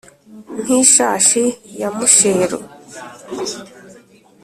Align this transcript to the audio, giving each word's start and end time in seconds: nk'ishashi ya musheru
nk'ishashi 0.59 1.43
ya 1.81 1.89
musheru 1.95 2.59